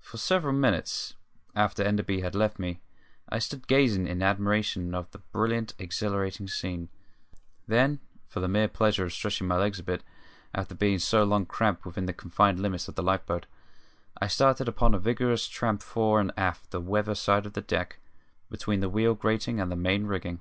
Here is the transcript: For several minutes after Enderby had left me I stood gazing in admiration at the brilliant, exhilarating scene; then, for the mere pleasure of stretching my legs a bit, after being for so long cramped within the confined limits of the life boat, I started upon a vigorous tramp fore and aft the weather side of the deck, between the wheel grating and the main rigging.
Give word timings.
For 0.00 0.16
several 0.16 0.52
minutes 0.52 1.14
after 1.54 1.84
Enderby 1.84 2.22
had 2.22 2.34
left 2.34 2.58
me 2.58 2.80
I 3.28 3.38
stood 3.38 3.68
gazing 3.68 4.08
in 4.08 4.20
admiration 4.20 4.92
at 4.96 5.12
the 5.12 5.18
brilliant, 5.18 5.74
exhilarating 5.78 6.48
scene; 6.48 6.88
then, 7.68 8.00
for 8.26 8.40
the 8.40 8.48
mere 8.48 8.66
pleasure 8.66 9.04
of 9.04 9.12
stretching 9.12 9.46
my 9.46 9.56
legs 9.56 9.78
a 9.78 9.84
bit, 9.84 10.02
after 10.52 10.74
being 10.74 10.96
for 10.96 11.02
so 11.04 11.22
long 11.22 11.46
cramped 11.46 11.86
within 11.86 12.06
the 12.06 12.12
confined 12.12 12.58
limits 12.58 12.88
of 12.88 12.96
the 12.96 13.02
life 13.04 13.24
boat, 13.26 13.46
I 14.20 14.26
started 14.26 14.66
upon 14.66 14.92
a 14.92 14.98
vigorous 14.98 15.46
tramp 15.46 15.84
fore 15.84 16.18
and 16.18 16.32
aft 16.36 16.72
the 16.72 16.80
weather 16.80 17.14
side 17.14 17.46
of 17.46 17.52
the 17.52 17.62
deck, 17.62 18.00
between 18.50 18.80
the 18.80 18.88
wheel 18.88 19.14
grating 19.14 19.60
and 19.60 19.70
the 19.70 19.76
main 19.76 20.06
rigging. 20.08 20.40